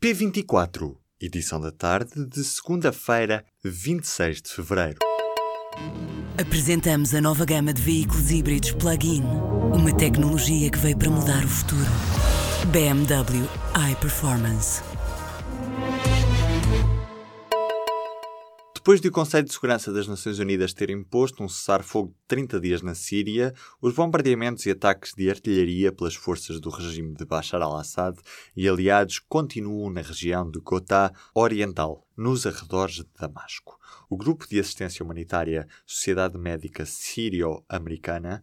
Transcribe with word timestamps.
P24, 0.00 0.94
edição 1.20 1.60
da 1.60 1.72
tarde 1.72 2.24
de 2.24 2.44
segunda-feira, 2.44 3.44
26 3.64 4.42
de 4.42 4.50
fevereiro. 4.50 4.98
Apresentamos 6.40 7.12
a 7.16 7.20
nova 7.20 7.44
gama 7.44 7.72
de 7.72 7.82
veículos 7.82 8.30
híbridos 8.30 8.70
plug-in. 8.70 9.24
Uma 9.74 9.92
tecnologia 9.92 10.70
que 10.70 10.78
veio 10.78 10.96
para 10.96 11.10
mudar 11.10 11.44
o 11.44 11.48
futuro. 11.48 11.90
BMW 12.70 13.44
iPerformance. 13.90 14.87
Depois 18.88 19.02
de 19.02 19.08
o 19.08 19.12
Conselho 19.12 19.44
de 19.44 19.52
Segurança 19.52 19.92
das 19.92 20.08
Nações 20.08 20.38
Unidas 20.38 20.72
ter 20.72 20.88
imposto 20.88 21.44
um 21.44 21.48
cessar-fogo 21.48 22.08
de 22.08 22.16
30 22.26 22.58
dias 22.58 22.80
na 22.80 22.94
Síria, 22.94 23.52
os 23.82 23.92
bombardeamentos 23.92 24.64
e 24.64 24.70
ataques 24.70 25.12
de 25.12 25.28
artilharia 25.28 25.92
pelas 25.92 26.14
forças 26.14 26.58
do 26.58 26.70
regime 26.70 27.14
de 27.14 27.26
Bashar 27.26 27.60
al-Assad 27.60 28.18
e 28.56 28.66
aliados 28.66 29.18
continuam 29.18 29.90
na 29.90 30.00
região 30.00 30.50
do 30.50 30.62
Ghouta 30.62 31.12
Oriental, 31.34 32.08
nos 32.16 32.46
arredores 32.46 32.94
de 32.94 33.06
Damasco. 33.20 33.78
O 34.08 34.16
Grupo 34.16 34.48
de 34.48 34.58
Assistência 34.58 35.04
Humanitária 35.04 35.68
Sociedade 35.84 36.38
Médica 36.38 36.86
Sírio-Americana 36.86 38.42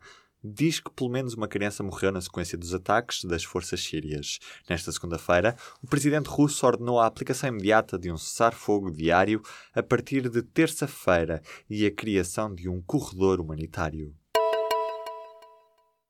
diz 0.53 0.79
que 0.79 0.91
pelo 0.91 1.09
menos 1.09 1.33
uma 1.33 1.47
criança 1.47 1.83
morreu 1.83 2.11
na 2.11 2.21
sequência 2.21 2.57
dos 2.57 2.73
ataques 2.73 3.23
das 3.23 3.43
forças 3.43 3.81
sírias. 3.83 4.39
Nesta 4.69 4.91
segunda-feira, 4.91 5.55
o 5.81 5.87
presidente 5.87 6.27
russo 6.27 6.65
ordenou 6.65 6.99
a 6.99 7.05
aplicação 7.05 7.49
imediata 7.49 7.97
de 7.97 8.11
um 8.11 8.17
cessar-fogo 8.17 8.91
diário 8.91 9.41
a 9.73 9.81
partir 9.81 10.29
de 10.29 10.41
terça-feira 10.41 11.41
e 11.69 11.85
a 11.85 11.91
criação 11.91 12.53
de 12.53 12.69
um 12.69 12.81
corredor 12.81 13.39
humanitário. 13.39 14.13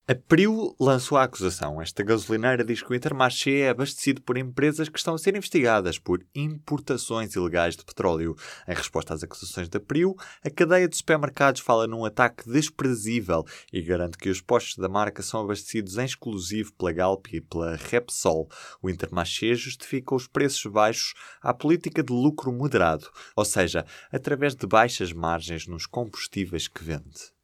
A 0.08 0.14
Priu 0.14 0.76
lançou 0.80 1.18
a 1.18 1.24
acusação. 1.24 1.82
Esta 1.82 2.04
gasolineira 2.04 2.64
diz 2.64 2.80
que 2.80 2.92
o 2.92 2.96
Intermarché 2.96 3.62
é 3.62 3.70
abastecido 3.70 4.22
por 4.22 4.38
empresas 4.38 4.88
que 4.88 5.00
estão 5.00 5.16
a 5.16 5.18
ser 5.18 5.36
investigadas 5.36 5.98
por 5.98 6.24
importações 6.36 7.34
ilegais 7.34 7.76
de 7.76 7.84
petróleo. 7.84 8.36
Em 8.68 8.76
resposta 8.76 9.16
às 9.16 9.24
acusações 9.24 9.68
da 9.68 9.80
Priu, 9.80 10.16
a 10.44 10.50
cadeia 10.52 10.88
de 10.88 10.96
supermercados 10.96 11.62
fala 11.62 11.88
num 11.88 12.06
ataque 12.06 12.48
desprezível 12.48 13.44
e 13.74 13.82
garante 13.82 14.20
que 14.20 14.30
os 14.30 14.42
postos 14.42 14.78
da 14.78 14.88
marca 14.88 15.24
são 15.24 15.42
abastecidos 15.42 15.98
em 15.98 16.06
exclusivo 16.06 16.72
pela 16.74 16.92
Galp 16.92 17.26
e 17.34 17.42
pela 17.42 17.76
Repsol. 17.76 18.48
O 18.84 18.92
Intermarché 18.92 19.56
justifica 19.56 20.14
os 20.14 20.28
preços 20.28 20.72
baixos 20.72 21.16
à 21.42 21.52
política 21.52 22.04
de 22.04 22.14
lucro 22.14 22.54
moderado, 22.54 23.10
ou 23.36 23.44
seja, 23.44 23.84
através 24.12 24.54
de 24.54 24.68
baixas 24.68 25.12
margens 25.12 25.66
nos 25.66 25.88
combustíveis 25.88 26.68
que 26.68 26.84
vende. 26.84 27.35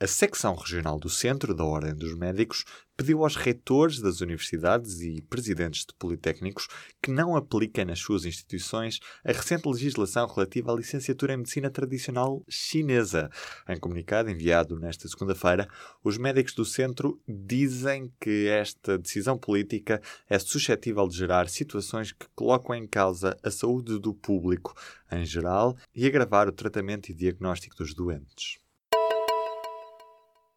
A 0.00 0.08
secção 0.08 0.56
regional 0.56 0.98
do 0.98 1.08
Centro 1.08 1.54
da 1.54 1.62
Ordem 1.62 1.94
dos 1.94 2.16
Médicos 2.16 2.64
pediu 2.96 3.22
aos 3.22 3.36
reitores 3.36 4.00
das 4.00 4.20
universidades 4.20 5.00
e 5.00 5.22
presidentes 5.22 5.86
de 5.86 5.94
politécnicos 5.94 6.66
que 7.00 7.12
não 7.12 7.36
apliquem 7.36 7.84
nas 7.84 8.00
suas 8.00 8.24
instituições 8.24 8.98
a 9.24 9.30
recente 9.30 9.68
legislação 9.68 10.26
relativa 10.26 10.72
à 10.72 10.76
licenciatura 10.76 11.34
em 11.34 11.36
medicina 11.36 11.70
tradicional 11.70 12.42
chinesa. 12.48 13.30
Em 13.68 13.78
comunicado 13.78 14.28
enviado 14.28 14.80
nesta 14.80 15.06
segunda-feira, 15.06 15.68
os 16.02 16.18
médicos 16.18 16.54
do 16.54 16.64
centro 16.64 17.22
dizem 17.28 18.12
que 18.20 18.48
esta 18.48 18.98
decisão 18.98 19.38
política 19.38 20.02
é 20.28 20.40
suscetível 20.40 21.06
de 21.06 21.16
gerar 21.16 21.48
situações 21.48 22.10
que 22.10 22.26
colocam 22.34 22.74
em 22.74 22.86
causa 22.86 23.36
a 23.44 23.50
saúde 23.50 24.00
do 24.00 24.12
público 24.12 24.74
em 25.10 25.24
geral 25.24 25.76
e 25.94 26.04
agravar 26.04 26.48
o 26.48 26.52
tratamento 26.52 27.10
e 27.10 27.14
diagnóstico 27.14 27.76
dos 27.76 27.94
doentes. 27.94 28.63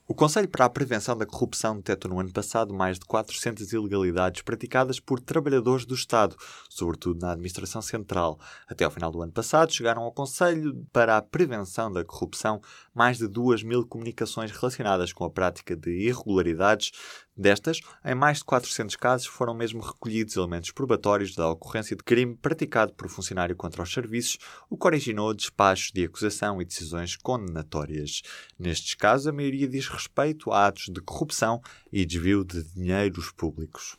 O 0.10 0.16
Conselho 0.16 0.48
para 0.48 0.64
a 0.64 0.70
Prevenção 0.70 1.18
da 1.18 1.26
Corrupção 1.26 1.76
detectou 1.76 2.10
no 2.10 2.22
ano 2.22 2.32
passado 2.32 2.74
mais 2.74 2.98
de 2.98 3.06
400 3.06 3.74
ilegalidades 3.74 4.42
praticadas 4.42 5.02
por 5.02 5.20
trabalhadores 5.20 5.86
do 5.86 5.94
Estado, 5.94 6.34
sobretudo 6.70 7.20
na 7.20 7.34
Administração 7.34 7.82
Central. 7.82 8.40
Até 8.70 8.86
ao 8.86 8.92
final 8.92 9.12
do 9.12 9.22
ano 9.22 9.34
passado, 9.34 9.74
chegaram 9.74 10.04
ao 10.04 10.14
Conselho 10.14 10.88
para 10.94 11.18
a 11.18 11.22
Prevenção 11.22 11.92
da 11.92 12.06
Corrupção 12.06 12.62
mais 12.96 13.18
de 13.18 13.28
2 13.28 13.64
mil 13.64 13.86
comunicações 13.86 14.50
relacionadas 14.50 15.12
com 15.12 15.26
a 15.26 15.30
prática 15.30 15.76
de 15.76 15.92
irregularidades 15.92 16.94
Destas, 17.38 17.82
em 18.04 18.16
mais 18.16 18.40
de 18.40 18.46
400 18.46 18.96
casos 18.96 19.28
foram 19.28 19.54
mesmo 19.54 19.80
recolhidos 19.80 20.36
elementos 20.36 20.72
probatórios 20.72 21.36
da 21.36 21.48
ocorrência 21.50 21.96
de 21.96 22.04
crime 22.04 22.36
praticado 22.36 22.94
por 22.94 23.08
funcionário 23.10 23.56
contra 23.56 23.84
os 23.84 23.94
serviços, 23.94 24.40
o 24.68 24.76
que 24.76 24.88
originou 24.88 25.34
despachos 25.36 25.92
de 25.92 26.04
acusação 26.06 26.60
e 26.60 26.66
decisões 26.66 27.16
condenatórias. 27.16 28.24
Nestes 28.58 28.96
casos, 28.96 29.28
a 29.28 29.32
maioria 29.32 29.68
diz 29.68 29.88
respeito 29.88 30.52
a 30.52 30.66
atos 30.66 30.86
de 30.86 31.00
corrupção 31.00 31.62
e 31.94 32.04
desvio 32.06 32.44
de 32.44 32.64
dinheiros 32.74 33.32
públicos. 33.32 33.98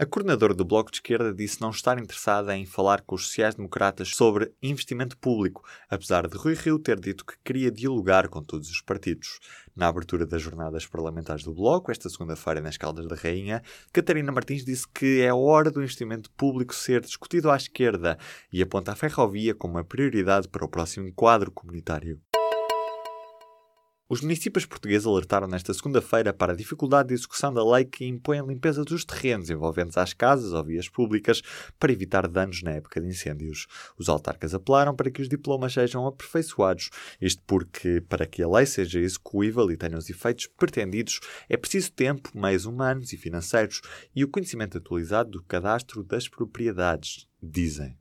A 0.00 0.06
coordenadora 0.06 0.54
do 0.54 0.64
Bloco 0.64 0.90
de 0.90 0.96
Esquerda 0.96 1.30
disse 1.30 1.60
não 1.60 1.68
estar 1.68 1.98
interessada 1.98 2.56
em 2.56 2.64
falar 2.64 3.02
com 3.02 3.14
os 3.14 3.26
sociais-democratas 3.26 4.12
sobre 4.16 4.50
investimento 4.62 5.14
público, 5.18 5.62
apesar 5.90 6.26
de 6.26 6.38
Rui 6.38 6.54
Rio 6.54 6.78
ter 6.78 6.98
dito 6.98 7.22
que 7.22 7.34
queria 7.44 7.70
dialogar 7.70 8.26
com 8.30 8.42
todos 8.42 8.70
os 8.70 8.80
partidos. 8.80 9.38
Na 9.76 9.88
abertura 9.88 10.24
das 10.24 10.40
jornadas 10.40 10.86
parlamentares 10.86 11.44
do 11.44 11.52
Bloco, 11.52 11.90
esta 11.90 12.08
segunda-feira 12.08 12.62
nas 12.62 12.78
Caldas 12.78 13.06
da 13.06 13.14
Rainha, 13.14 13.62
Catarina 13.92 14.32
Martins 14.32 14.64
disse 14.64 14.88
que 14.88 15.20
é 15.20 15.34
hora 15.34 15.70
do 15.70 15.82
investimento 15.82 16.30
público 16.30 16.74
ser 16.74 17.02
discutido 17.02 17.50
à 17.50 17.56
esquerda 17.58 18.16
e 18.50 18.62
aponta 18.62 18.92
a 18.92 18.96
ferrovia 18.96 19.54
como 19.54 19.74
uma 19.74 19.84
prioridade 19.84 20.48
para 20.48 20.64
o 20.64 20.68
próximo 20.70 21.12
quadro 21.12 21.52
comunitário. 21.52 22.18
Os 24.10 24.22
municípios 24.22 24.66
portugueses 24.66 25.06
alertaram 25.06 25.46
nesta 25.46 25.72
segunda-feira 25.72 26.32
para 26.32 26.52
a 26.52 26.56
dificuldade 26.56 27.10
de 27.10 27.14
execução 27.14 27.54
da 27.54 27.64
lei 27.64 27.84
que 27.84 28.04
impõe 28.04 28.40
a 28.40 28.42
limpeza 28.42 28.82
dos 28.82 29.04
terrenos 29.04 29.50
envolventes 29.50 29.96
às 29.96 30.12
casas 30.12 30.52
ou 30.52 30.64
vias 30.64 30.88
públicas 30.88 31.40
para 31.78 31.92
evitar 31.92 32.26
danos 32.26 32.60
na 32.60 32.72
época 32.72 33.00
de 33.00 33.06
incêndios. 33.06 33.68
Os 33.96 34.08
autarcas 34.08 34.52
apelaram 34.52 34.96
para 34.96 35.12
que 35.12 35.22
os 35.22 35.28
diplomas 35.28 35.74
sejam 35.74 36.04
aperfeiçoados, 36.08 36.90
isto 37.20 37.40
porque, 37.46 38.02
para 38.08 38.26
que 38.26 38.42
a 38.42 38.48
lei 38.48 38.66
seja 38.66 38.98
execuível 38.98 39.70
e 39.70 39.76
tenha 39.76 39.96
os 39.96 40.10
efeitos 40.10 40.48
pretendidos, 40.58 41.20
é 41.48 41.56
preciso 41.56 41.92
tempo, 41.92 42.30
meios 42.34 42.64
humanos 42.64 43.12
e 43.12 43.16
financeiros 43.16 43.80
e 44.12 44.24
o 44.24 44.28
conhecimento 44.28 44.76
atualizado 44.76 45.30
do 45.30 45.42
cadastro 45.44 46.02
das 46.02 46.26
propriedades, 46.26 47.28
dizem. 47.40 47.96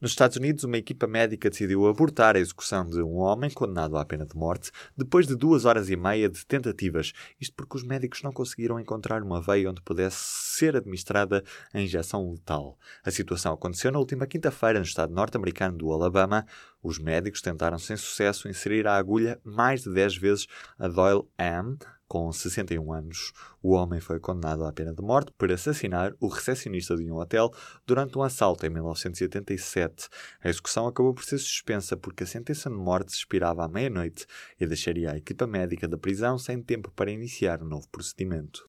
Nos 0.00 0.12
Estados 0.12 0.36
Unidos, 0.36 0.62
uma 0.62 0.76
equipa 0.76 1.08
médica 1.08 1.50
decidiu 1.50 1.88
abortar 1.88 2.36
a 2.36 2.38
execução 2.38 2.88
de 2.88 3.02
um 3.02 3.16
homem 3.16 3.50
condenado 3.50 3.98
à 3.98 4.04
pena 4.04 4.24
de 4.24 4.36
morte 4.36 4.70
depois 4.96 5.26
de 5.26 5.34
duas 5.34 5.64
horas 5.64 5.90
e 5.90 5.96
meia 5.96 6.28
de 6.28 6.46
tentativas. 6.46 7.12
Isto 7.40 7.56
porque 7.56 7.76
os 7.76 7.82
médicos 7.82 8.22
não 8.22 8.30
conseguiram 8.30 8.78
encontrar 8.78 9.24
uma 9.24 9.42
veia 9.42 9.68
onde 9.68 9.82
pudesse 9.82 10.18
ser 10.20 10.76
administrada 10.76 11.42
a 11.74 11.80
injeção 11.80 12.30
letal. 12.30 12.78
A 13.04 13.10
situação 13.10 13.52
aconteceu 13.52 13.90
na 13.90 13.98
última 13.98 14.24
quinta-feira 14.24 14.78
no 14.78 14.84
estado 14.84 15.12
norte-americano 15.12 15.76
do 15.76 15.92
Alabama. 15.92 16.46
Os 16.80 17.00
médicos 17.00 17.42
tentaram 17.42 17.76
sem 17.76 17.96
sucesso 17.96 18.48
inserir 18.48 18.86
a 18.86 18.96
agulha 18.96 19.40
mais 19.42 19.82
de 19.82 19.92
10 19.92 20.16
vezes 20.16 20.46
a 20.78 20.86
Doyle 20.86 21.26
M 21.36 21.76
com 22.08 22.32
61 22.32 22.92
anos, 22.92 23.32
o 23.62 23.72
homem 23.72 24.00
foi 24.00 24.18
condenado 24.18 24.64
à 24.64 24.72
pena 24.72 24.94
de 24.94 25.02
morte 25.02 25.30
por 25.36 25.52
assassinar 25.52 26.14
o 26.18 26.26
recepcionista 26.26 26.96
de 26.96 27.10
um 27.12 27.16
hotel 27.16 27.52
durante 27.86 28.16
um 28.16 28.22
assalto 28.22 28.64
em 28.64 28.70
1987. 28.70 30.08
A 30.42 30.48
execução 30.48 30.86
acabou 30.86 31.12
por 31.12 31.24
ser 31.24 31.38
suspensa 31.38 31.96
porque 31.96 32.24
a 32.24 32.26
sentença 32.26 32.70
de 32.70 32.76
morte 32.76 33.14
expirava 33.14 33.64
à 33.64 33.68
meia-noite 33.68 34.26
e 34.58 34.66
deixaria 34.66 35.12
a 35.12 35.16
equipa 35.18 35.46
médica 35.46 35.86
da 35.86 35.98
prisão 35.98 36.38
sem 36.38 36.62
tempo 36.62 36.90
para 36.96 37.10
iniciar 37.10 37.62
um 37.62 37.66
novo 37.66 37.86
procedimento. 37.88 38.68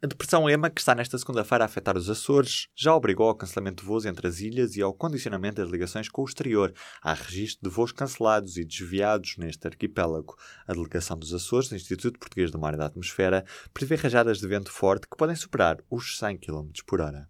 A 0.00 0.06
depressão 0.06 0.48
EMA, 0.48 0.70
que 0.70 0.80
está 0.80 0.94
nesta 0.94 1.18
segunda-feira 1.18 1.64
a 1.64 1.66
afetar 1.66 1.96
os 1.96 2.08
Açores, 2.08 2.68
já 2.72 2.94
obrigou 2.94 3.28
ao 3.28 3.34
cancelamento 3.34 3.82
de 3.82 3.88
voos 3.88 4.06
entre 4.06 4.28
as 4.28 4.38
ilhas 4.38 4.76
e 4.76 4.80
ao 4.80 4.94
condicionamento 4.94 5.60
das 5.60 5.72
ligações 5.72 6.08
com 6.08 6.22
o 6.22 6.24
exterior. 6.24 6.72
Há 7.02 7.14
registro 7.14 7.68
de 7.68 7.74
voos 7.74 7.90
cancelados 7.90 8.56
e 8.56 8.64
desviados 8.64 9.36
neste 9.38 9.66
arquipélago. 9.66 10.36
A 10.68 10.72
delegação 10.72 11.18
dos 11.18 11.34
Açores 11.34 11.68
do 11.68 11.74
Instituto 11.74 12.16
Português 12.16 12.52
do 12.52 12.60
Mar 12.60 12.74
e 12.74 12.76
da 12.76 12.86
Atmosfera 12.86 13.44
prevê 13.74 13.96
rajadas 13.96 14.38
de 14.38 14.46
vento 14.46 14.70
forte 14.70 15.08
que 15.08 15.16
podem 15.16 15.34
superar 15.34 15.78
os 15.90 16.16
100 16.16 16.38
km 16.38 16.68
por 16.86 17.00
hora. 17.00 17.28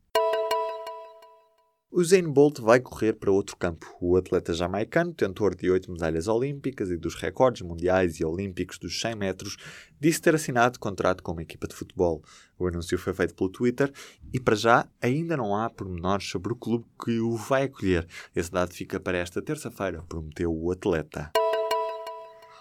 O 1.90 2.00
Usain 2.00 2.30
Bolt 2.30 2.60
vai 2.60 2.80
correr 2.80 3.14
para 3.14 3.32
outro 3.32 3.56
campo. 3.56 3.86
O 3.98 4.14
atleta 4.18 4.52
jamaicano, 4.52 5.14
tentor 5.14 5.54
de 5.54 5.70
oito 5.70 5.90
medalhas 5.90 6.28
olímpicas 6.28 6.90
e 6.90 6.98
dos 6.98 7.14
recordes 7.14 7.62
mundiais 7.62 8.20
e 8.20 8.24
olímpicos 8.26 8.78
dos 8.78 9.00
100 9.00 9.14
metros, 9.14 9.56
disse 9.98 10.20
ter 10.20 10.34
assinado 10.34 10.78
contrato 10.78 11.22
com 11.22 11.32
uma 11.32 11.40
equipa 11.40 11.66
de 11.66 11.74
futebol. 11.74 12.22
O 12.58 12.66
anúncio 12.66 12.98
foi 12.98 13.14
feito 13.14 13.34
pelo 13.34 13.48
Twitter 13.48 13.90
e, 14.30 14.38
para 14.38 14.54
já, 14.54 14.86
ainda 15.00 15.34
não 15.34 15.56
há 15.56 15.70
pormenores 15.70 16.28
sobre 16.28 16.52
o 16.52 16.56
clube 16.56 16.84
que 17.02 17.20
o 17.20 17.36
vai 17.36 17.62
acolher. 17.62 18.06
Esse 18.36 18.52
dado 18.52 18.74
fica 18.74 19.00
para 19.00 19.16
esta 19.16 19.40
terça-feira, 19.40 20.04
prometeu 20.06 20.54
o 20.54 20.70
atleta. 20.70 21.32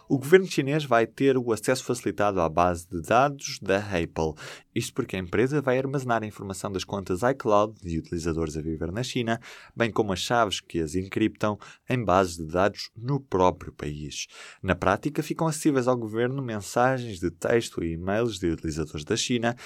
O 0.10 0.18
governo 0.18 0.48
chinês 0.48 0.86
vai 0.86 1.06
ter 1.06 1.38
o 1.38 1.52
acesso 1.52 1.84
facilitado 1.84 2.40
à 2.40 2.48
base 2.48 2.88
de 2.88 3.02
dados 3.02 3.60
da 3.62 3.78
Apple. 3.78 4.42
Isto 4.74 4.94
porque 4.94 5.18
a 5.18 5.20
empresa 5.20 5.62
vai 5.62 5.78
armazenar 5.78 6.24
a 6.24 6.26
informação 6.26 6.72
das 6.72 6.86
contas 6.86 7.24
iCloud 7.24 7.78
de 7.82 8.00
utilizadores 8.00 8.56
a 8.56 8.62
viver 8.62 8.90
na 8.90 9.04
China, 9.04 9.38
bem 9.76 9.92
como 9.92 10.14
as 10.14 10.20
chaves 10.20 10.62
que 10.62 10.80
as 10.80 10.96
encriptam 10.96 11.60
em 11.90 12.02
bases 12.02 12.38
de 12.38 12.48
dados 12.48 12.90
no 12.96 13.20
próprio 13.20 13.74
país. 13.74 14.28
Na 14.64 14.76
prática, 14.76 15.22
ficam 15.22 15.46
acessíveis 15.46 15.90
ao 15.90 15.98
governo 15.98 16.42
mensagens 16.42 17.20
de 17.20 17.30
texto 17.30 17.84
e 17.84 17.92
e-mails 17.92 18.40
de 18.40 18.50
utilizadores 18.50 19.04
da 19.04 19.18
China 19.18 19.58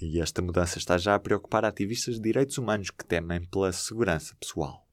e 0.00 0.20
esta 0.20 0.42
mudança 0.42 0.78
está 0.78 0.96
já 0.98 1.14
a 1.14 1.18
preocupar 1.18 1.64
ativistas 1.64 2.16
de 2.16 2.20
direitos 2.20 2.58
humanos 2.58 2.90
que 2.90 3.04
temem 3.04 3.44
pela 3.46 3.72
segurança 3.72 4.34
pessoal. 4.38 4.87